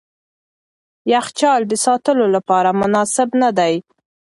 [1.13, 3.73] یخچال د ساتلو لپاره مناسب نه دی.